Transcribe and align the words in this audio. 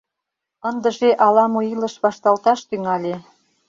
Ындыже 0.69 1.09
ала-мо 1.25 1.61
илыш 1.73 1.95
вашталташ 2.03 2.59
тӱҥале. 2.69 3.13